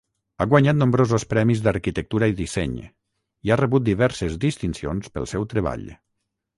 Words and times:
Ha 0.35 0.45
guanyat 0.53 0.77
nombrosos 0.79 1.25
premis 1.33 1.61
d'arquitectura 1.67 2.31
i 2.33 2.35
disseny, 2.41 2.75
i 3.49 3.53
ha 3.55 3.61
rebut 3.65 3.89
diverses 3.93 4.43
distincions 4.49 5.15
pel 5.19 5.33
seu 5.37 5.51
treball. 5.55 5.91